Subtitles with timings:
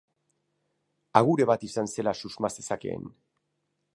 [1.21, 3.09] Agure bat izan zela susma zezakeen.